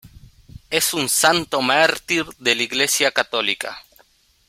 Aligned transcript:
Es 0.71 0.95
un 0.95 1.09
santo 1.09 1.61
mártir 1.61 2.25
de 2.39 2.55
la 2.55 2.63
Iglesia 2.63 3.11
católica. 3.11 3.85